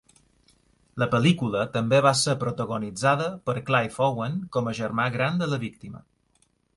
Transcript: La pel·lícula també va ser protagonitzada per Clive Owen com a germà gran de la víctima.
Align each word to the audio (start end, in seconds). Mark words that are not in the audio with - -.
La 1.01 1.07
pel·lícula 1.09 1.59
també 1.75 1.99
va 2.05 2.13
ser 2.21 2.35
protagonitzada 2.43 3.27
per 3.49 3.55
Clive 3.69 4.03
Owen 4.07 4.39
com 4.57 4.71
a 4.73 4.73
germà 4.81 5.07
gran 5.17 5.39
de 5.43 5.51
la 5.53 5.61
víctima. 5.65 6.03